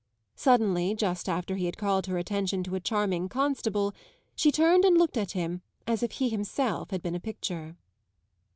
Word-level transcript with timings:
Suddenly, 0.33 0.95
just 0.95 1.29
after 1.29 1.57
he 1.57 1.65
had 1.67 1.77
called 1.77 2.07
her 2.07 2.17
attention 2.17 2.63
to 2.63 2.73
a 2.73 2.79
charming 2.79 3.29
Constable, 3.29 3.93
she 4.35 4.51
turned 4.51 4.83
and 4.83 4.97
looked 4.97 5.15
at 5.15 5.33
him 5.33 5.61
as 5.85 6.01
if 6.01 6.13
he 6.13 6.27
himself 6.29 6.89
had 6.89 7.03
been 7.03 7.13
a 7.13 7.19
picture. 7.19 7.75